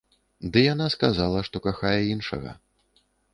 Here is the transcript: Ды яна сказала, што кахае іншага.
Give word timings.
Ды 0.53 0.61
яна 0.73 0.87
сказала, 0.95 1.43
што 1.49 1.61
кахае 1.67 1.99
іншага. 2.15 2.55